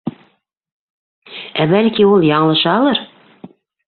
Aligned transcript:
Ә 1.65 1.67
бәлки 1.73 2.07
ул 2.13 2.25
яңылышалыр? 2.31 3.03